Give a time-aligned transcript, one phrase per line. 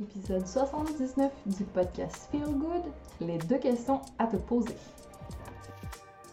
[0.00, 2.82] Épisode 79 du podcast Feel Good,
[3.20, 4.74] les deux questions à te poser.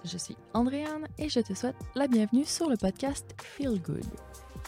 [0.06, 4.06] Je suis Andréane et je te souhaite la bienvenue sur le podcast Feel Good.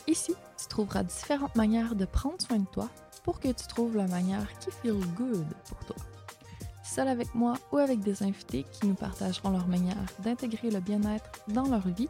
[0.08, 2.90] Ici, tu trouveras différentes manières de prendre soin de toi
[3.24, 5.96] pour que tu trouves la manière qui feel good pour toi.
[6.84, 11.32] Seul avec moi ou avec des invités qui nous partageront leur manière d'intégrer le bien-être
[11.48, 12.10] dans leur vie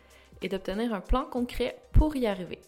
[0.41, 2.59] et d'obtenir un plan concret pour y arriver.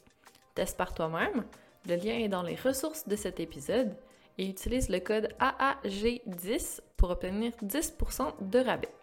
[0.56, 1.46] Teste par toi-même,
[1.88, 3.96] le lien est dans les ressources de cet épisode
[4.38, 8.94] et utilise le code AAG10 pour obtenir 10% de rabais.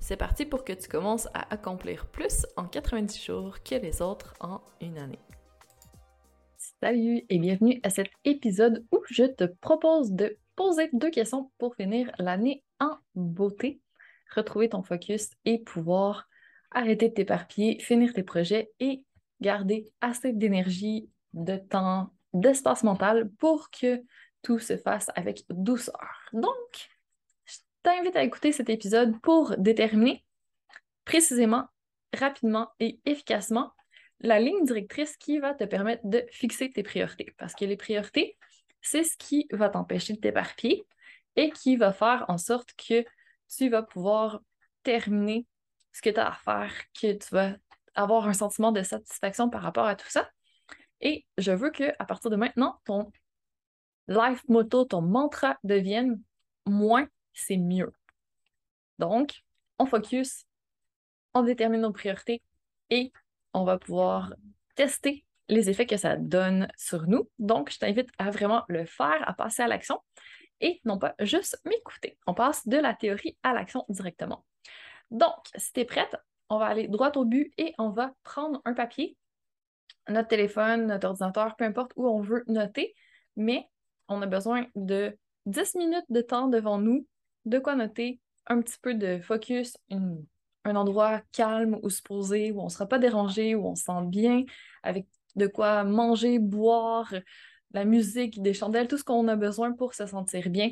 [0.00, 4.34] C'est parti pour que tu commences à accomplir plus en 90 jours que les autres
[4.40, 5.18] en une année.
[6.80, 11.74] Salut et bienvenue à cet épisode où je te propose de poser deux questions pour
[11.74, 13.80] finir l'année en beauté,
[14.34, 16.28] retrouver ton focus et pouvoir
[16.70, 19.02] arrêter de t'éparpiller, finir tes projets et
[19.40, 24.02] garder assez d'énergie, de temps, d'espace mental pour que
[24.42, 26.28] tout se fasse avec douceur.
[26.32, 26.90] Donc,
[27.46, 30.24] je t'invite à écouter cet épisode pour déterminer
[31.04, 31.64] précisément,
[32.14, 33.72] rapidement et efficacement
[34.20, 37.34] la ligne directrice qui va te permettre de fixer tes priorités.
[37.38, 38.36] Parce que les priorités,
[38.80, 40.86] c'est ce qui va t'empêcher de t'éparpiller
[41.36, 43.04] et qui va faire en sorte que
[43.48, 44.40] tu vas pouvoir
[44.82, 45.46] terminer
[45.98, 47.56] ce que tu as à faire, que tu vas
[47.96, 50.30] avoir un sentiment de satisfaction par rapport à tout ça.
[51.00, 53.10] Et je veux que à partir de maintenant, ton
[54.06, 56.22] life motto, ton mantra devienne
[56.66, 57.92] moins, c'est mieux.
[59.00, 59.42] Donc,
[59.80, 60.44] on focus,
[61.34, 62.42] on détermine nos priorités
[62.90, 63.12] et
[63.52, 64.32] on va pouvoir
[64.76, 67.28] tester les effets que ça donne sur nous.
[67.40, 70.00] Donc, je t'invite à vraiment le faire, à passer à l'action
[70.60, 72.18] et non pas juste m'écouter.
[72.28, 74.44] On passe de la théorie à l'action directement.
[75.10, 76.16] Donc, si tu es prête,
[76.50, 79.16] on va aller droit au but et on va prendre un papier,
[80.08, 82.94] notre téléphone, notre ordinateur, peu importe où on veut noter,
[83.36, 83.68] mais
[84.08, 85.16] on a besoin de
[85.46, 87.06] 10 minutes de temps devant nous,
[87.44, 92.60] de quoi noter, un petit peu de focus, un endroit calme où se poser, où
[92.60, 94.44] on ne sera pas dérangé, où on se sent bien,
[94.82, 97.12] avec de quoi manger, boire,
[97.72, 100.70] la musique, des chandelles, tout ce qu'on a besoin pour se sentir bien.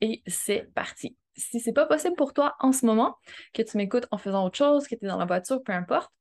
[0.00, 3.16] Et c'est parti si c'est pas possible pour toi en ce moment,
[3.52, 6.12] que tu m'écoutes en faisant autre chose, que tu es dans la voiture, peu importe,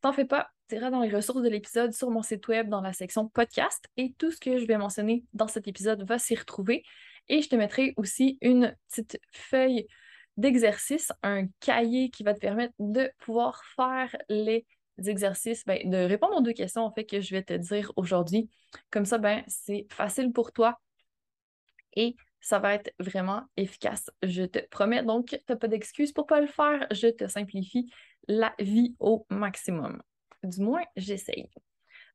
[0.00, 0.50] t'en fais pas.
[0.68, 3.84] Tu iras dans les ressources de l'épisode sur mon site web dans la section podcast
[3.96, 6.84] et tout ce que je vais mentionner dans cet épisode va s'y retrouver.
[7.28, 9.86] Et je te mettrai aussi une petite feuille
[10.36, 14.66] d'exercice, un cahier qui va te permettre de pouvoir faire les
[15.06, 18.50] exercices, ben, de répondre aux deux questions en fait que je vais te dire aujourd'hui.
[18.90, 20.78] Comme ça, ben, c'est facile pour toi
[21.96, 25.02] et ça va être vraiment efficace, je te promets.
[25.02, 26.86] Donc, tu n'as pas d'excuses pour ne pas le faire.
[26.92, 27.90] Je te simplifie
[28.28, 30.02] la vie au maximum.
[30.44, 31.50] Du moins, j'essaye.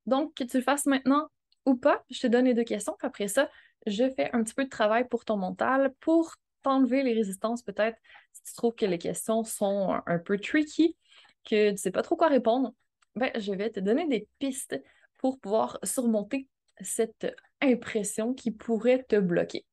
[0.05, 1.27] Donc, que tu le fasses maintenant
[1.65, 2.95] ou pas, je te donne les deux questions.
[3.01, 3.49] après ça,
[3.87, 7.97] je fais un petit peu de travail pour ton mental, pour t'enlever les résistances peut-être
[8.33, 10.95] si tu trouves que les questions sont un peu tricky,
[11.43, 12.73] que tu ne sais pas trop quoi répondre.
[13.15, 14.81] Ben, je vais te donner des pistes
[15.17, 16.47] pour pouvoir surmonter
[16.79, 19.65] cette impression qui pourrait te bloquer.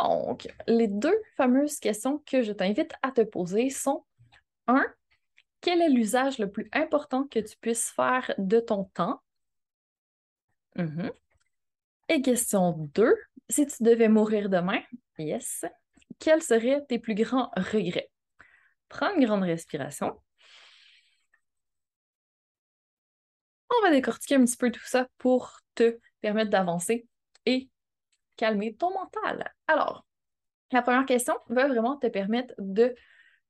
[0.00, 4.04] Donc, les deux fameuses questions que je t'invite à te poser sont
[4.66, 4.84] 1.
[5.60, 9.20] Quel est l'usage le plus important que tu puisses faire de ton temps?
[10.76, 11.10] Mhm.
[12.08, 13.16] Et question 2.
[13.48, 14.80] Si tu devais mourir demain,
[15.18, 15.64] yes,
[16.18, 18.10] quels seraient tes plus grands regrets?
[18.88, 20.20] Prends une grande respiration.
[23.70, 27.06] On va décortiquer un petit peu tout ça pour te permettre d'avancer
[27.44, 27.68] et
[28.36, 29.52] calmer ton mental.
[29.66, 30.06] Alors,
[30.72, 32.94] la première question va vraiment te permettre de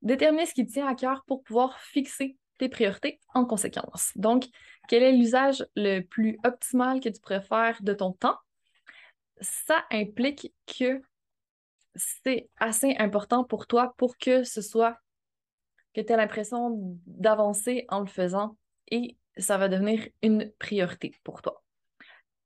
[0.03, 4.13] déterminer ce qui tient à cœur pour pouvoir fixer tes priorités en conséquence.
[4.17, 4.45] Donc,
[4.89, 8.39] quel est l'usage le plus optimal que tu préfères de ton temps?
[9.41, 11.03] ça implique que
[11.95, 14.99] c'est assez important pour toi pour que ce soit
[15.95, 18.57] que tu aies l'impression d'avancer en le faisant
[18.91, 21.63] et ça va devenir une priorité pour toi.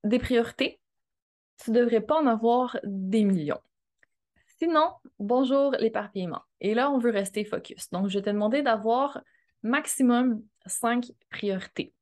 [0.05, 0.80] Des priorités,
[1.63, 3.61] tu ne devrais pas en avoir des millions.
[4.59, 6.43] Sinon, bonjour l'éparpillement.
[6.61, 7.91] Et là, on veut rester focus.
[7.91, 9.21] Donc, je vais te demander d'avoir
[9.63, 11.95] maximum cinq priorités.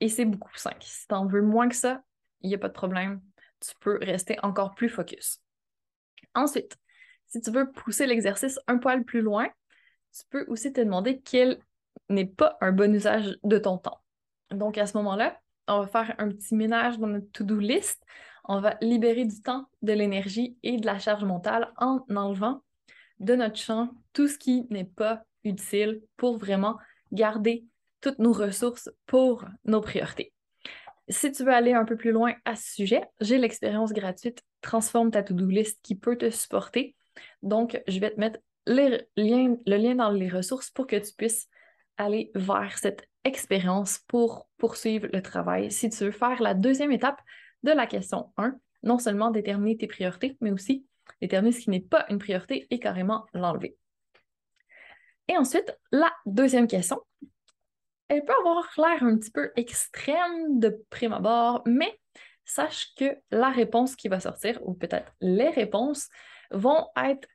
[0.00, 0.82] Et c'est beaucoup cinq.
[0.82, 2.02] Si tu en veux moins que ça,
[2.40, 3.20] il n'y a pas de problème.
[3.60, 5.40] Tu peux rester encore plus focus.
[6.34, 6.76] Ensuite,
[7.26, 9.48] si tu veux pousser l'exercice un poil plus loin,
[10.12, 11.58] tu peux aussi te demander quel
[12.08, 14.02] n'est pas un bon usage de ton temps.
[14.50, 18.04] Donc, à ce moment-là, on va faire un petit ménage dans notre to-do list.
[18.44, 22.62] On va libérer du temps, de l'énergie et de la charge mentale en enlevant
[23.20, 26.78] de notre champ tout ce qui n'est pas utile pour vraiment
[27.12, 27.64] garder
[28.00, 30.32] toutes nos ressources pour nos priorités.
[31.08, 35.10] Si tu veux aller un peu plus loin à ce sujet, j'ai l'expérience gratuite Transforme
[35.10, 36.96] ta to-do list qui peut te supporter.
[37.42, 41.48] Donc, je vais te mettre le lien dans les ressources pour que tu puisses
[41.98, 45.70] aller vers cette expérience pour poursuivre le travail.
[45.70, 47.20] Si tu veux faire la deuxième étape
[47.62, 50.86] de la question 1, non seulement déterminer tes priorités, mais aussi
[51.20, 53.76] déterminer ce qui n'est pas une priorité et carrément l'enlever.
[55.28, 57.00] Et ensuite, la deuxième question,
[58.08, 61.98] elle peut avoir l'air un petit peu extrême de prime abord, mais
[62.44, 66.08] sache que la réponse qui va sortir, ou peut-être les réponses,
[66.50, 67.26] vont être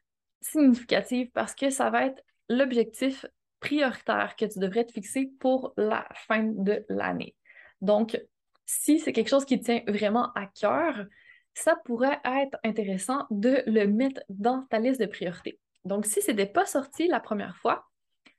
[0.42, 3.26] significatives parce que ça va être l'objectif
[3.60, 7.36] prioritaire que tu devrais te fixer pour la fin de l'année.
[7.82, 8.20] Donc,
[8.66, 11.06] si c'est quelque chose qui tient vraiment à cœur,
[11.54, 15.60] ça pourrait être intéressant de le mettre dans ta liste de priorités.
[15.86, 17.90] Donc, si ce n'était pas sorti la première fois,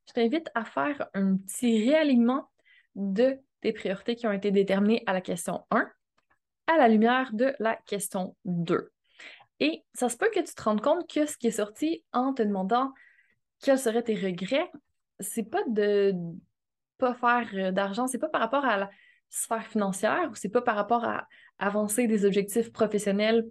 [0.08, 2.50] je t'invite à faire un petit réalignement
[2.94, 5.88] de tes priorités qui ont été déterminées à la question 1
[6.66, 8.92] à la lumière de la question 2.
[9.58, 12.32] Et ça se peut que tu te rendes compte que ce qui est sorti en
[12.32, 12.92] te demandant
[13.60, 14.70] quels seraient tes regrets,
[15.20, 16.14] c'est pas de
[16.98, 18.90] pas faire euh, d'argent, c'est pas par rapport à la
[19.30, 21.26] sphère financière ou c'est pas par rapport à
[21.58, 23.48] avancer des objectifs professionnels.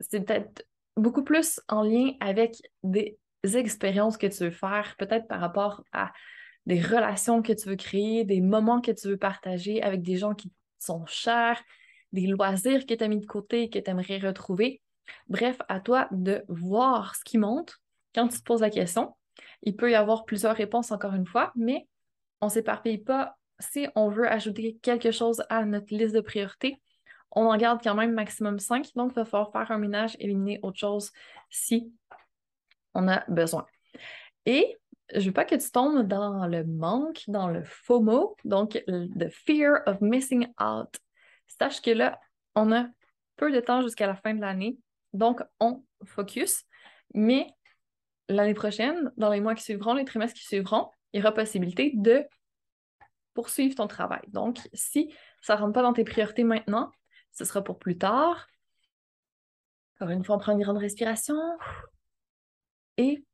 [0.00, 0.64] C'est peut-être
[0.96, 6.12] beaucoup plus en lien avec des expériences que tu veux faire, peut-être par rapport à
[6.66, 10.34] des relations que tu veux créer, des moments que tu veux partager avec des gens
[10.34, 11.62] qui sont chers,
[12.12, 14.82] des loisirs que tu as mis de côté et que tu aimerais retrouver.
[15.28, 17.76] Bref, à toi de voir ce qui monte
[18.14, 19.14] quand tu te poses la question.
[19.62, 21.86] Il peut y avoir plusieurs réponses encore une fois, mais
[22.40, 23.36] on ne s'éparpille pas.
[23.58, 26.80] Si on veut ajouter quelque chose à notre liste de priorités,
[27.30, 30.58] on en garde quand même maximum 5, donc il va falloir faire un ménage, éliminer
[30.62, 31.12] autre chose
[31.50, 31.92] si
[32.94, 33.66] on a besoin.
[34.46, 34.76] Et
[35.14, 39.82] je veux pas que tu tombes dans le manque, dans le FOMO, donc the fear
[39.86, 40.94] of missing out.
[41.46, 42.18] Sache que là,
[42.54, 42.86] on a
[43.36, 44.78] peu de temps jusqu'à la fin de l'année,
[45.12, 46.64] donc on focus,
[47.14, 47.46] mais
[48.28, 51.92] l'année prochaine, dans les mois qui suivront, les trimestres qui suivront, il y aura possibilité
[51.94, 52.24] de
[53.34, 54.22] poursuivre ton travail.
[54.28, 56.90] Donc, si ça ne rentre pas dans tes priorités maintenant,
[57.32, 58.46] ce sera pour plus tard.
[59.94, 61.36] Encore une fois, on prend une grande respiration
[62.96, 63.24] et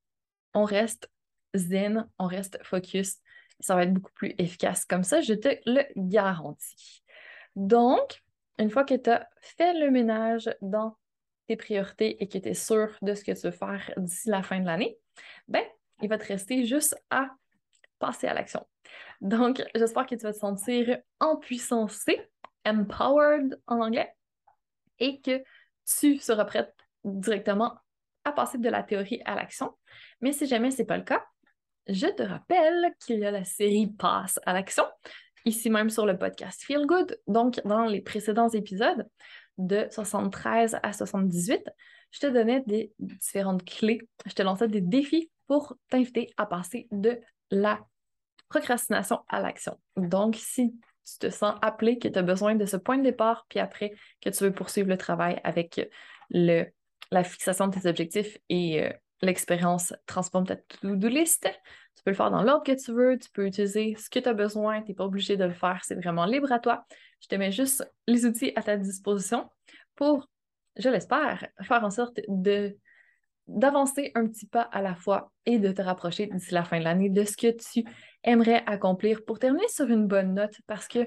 [0.54, 1.10] on reste
[1.54, 3.18] zen, on reste focus.
[3.60, 7.02] Ça va être beaucoup plus efficace comme ça, je te le garantis.
[7.54, 8.22] Donc,
[8.58, 10.96] une fois que tu as fait le ménage dans
[11.46, 14.42] tes priorités et que tu es sûr de ce que tu veux faire d'ici la
[14.42, 14.98] fin de l'année,
[15.48, 15.64] ben,
[16.00, 17.30] il va te rester juste à
[17.98, 18.66] passer à l'action.
[19.20, 22.04] Donc, j'espère que tu vas te sentir en puissance
[22.64, 24.12] empowered en anglais,
[24.98, 25.42] et que
[25.98, 26.74] tu seras prête
[27.04, 27.76] directement
[28.24, 29.76] à passer de la théorie à l'action.
[30.20, 31.24] Mais si jamais ce n'est pas le cas,
[31.88, 34.84] je te rappelle qu'il y a la série Passe à l'action,
[35.44, 37.18] ici même sur le podcast Feel Good.
[37.26, 39.08] Donc, dans les précédents épisodes
[39.58, 41.62] de 73 à 78,
[42.10, 46.88] je te donnais des différentes clés, je te lançais des défis pour t'inviter à passer
[46.90, 47.80] de la
[48.48, 49.78] procrastination à l'action.
[49.96, 53.46] Donc, si tu te sens appelé, que tu as besoin de ce point de départ,
[53.48, 55.90] puis après que tu veux poursuivre le travail avec
[56.30, 56.66] le,
[57.10, 58.92] la fixation de tes objectifs et euh,
[59.22, 61.48] l'expérience transforme ta to-do list.
[61.96, 64.28] Tu peux le faire dans l'ordre que tu veux, tu peux utiliser ce que tu
[64.28, 66.84] as besoin, tu n'es pas obligé de le faire, c'est vraiment libre à toi.
[67.22, 69.48] Je te mets juste les outils à ta disposition
[69.94, 70.28] pour,
[70.76, 72.76] je l'espère, faire en sorte de
[73.48, 76.84] d'avancer un petit pas à la fois et de te rapprocher d'ici la fin de
[76.84, 77.84] l'année de ce que tu
[78.22, 81.00] aimerais accomplir pour terminer sur une bonne note parce que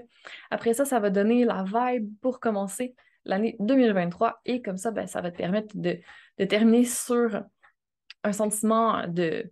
[0.51, 2.93] après ça, ça va donner la vibe pour commencer
[3.23, 5.97] l'année 2023 et comme ça, ben, ça va te permettre de,
[6.37, 7.41] de terminer sur
[8.25, 9.51] un sentiment de,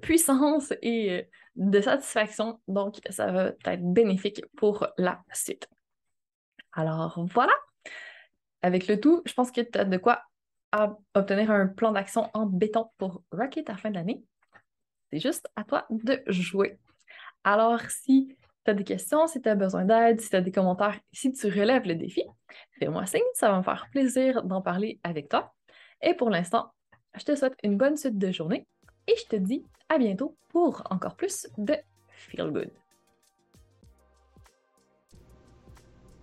[0.00, 1.22] puissance et euh,
[1.56, 2.58] de satisfaction.
[2.68, 5.68] Donc, ça va être bénéfique pour la suite.
[6.74, 7.52] Alors, voilà.
[8.62, 10.22] Avec le tout, je pense que tu as de quoi
[11.14, 14.24] obtenir un plan d'action en béton pour Rocket à fin de l'année.
[15.12, 16.78] C'est juste à toi de jouer.
[17.44, 20.50] Alors, si tu as des questions, si tu as besoin d'aide, si tu as des
[20.50, 22.24] commentaires, si tu relèves le défi,
[22.78, 25.54] fais-moi signe, ça va me faire plaisir d'en parler avec toi.
[26.02, 26.72] Et pour l'instant,
[27.16, 28.66] je te souhaite une bonne suite de journée
[29.06, 31.76] et je te dis à bientôt pour encore plus de
[32.08, 32.83] Feel Good.